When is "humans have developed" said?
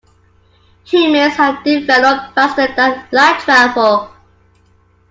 0.85-2.33